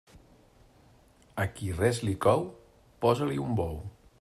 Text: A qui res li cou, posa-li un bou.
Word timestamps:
A 1.43 1.45
qui 1.59 1.69
res 1.81 2.01
li 2.07 2.15
cou, 2.25 2.43
posa-li 3.07 3.39
un 3.47 3.57
bou. 3.63 3.79